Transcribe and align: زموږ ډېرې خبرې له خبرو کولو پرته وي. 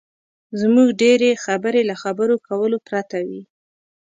زموږ 0.59 0.87
ډېرې 1.01 1.29
خبرې 1.45 1.81
له 1.89 1.95
خبرو 2.03 2.35
کولو 2.47 2.77
پرته 2.87 3.17
وي. 3.27 3.41